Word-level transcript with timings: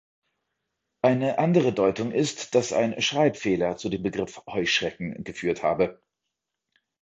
Eine 1.03 1.37
andere 1.37 1.73
Deutung 1.73 2.11
ist, 2.11 2.55
dass 2.55 2.73
ein 2.73 2.99
Schreibfehler 2.99 3.77
zu 3.77 3.87
dem 3.87 4.01
Begriff 4.01 4.41
"Heuschrecken" 4.47 5.23
geführt 5.23 5.61
habe. 5.61 6.01